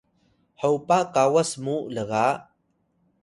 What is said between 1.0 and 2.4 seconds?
kawas mu lga